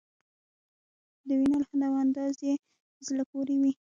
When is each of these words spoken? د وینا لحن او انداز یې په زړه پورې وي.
د 1.27 1.29
وینا 1.39 1.55
لحن 1.61 1.81
او 1.89 1.93
انداز 2.03 2.35
یې 2.47 2.53
په 2.95 3.01
زړه 3.07 3.23
پورې 3.31 3.55
وي. 3.61 3.71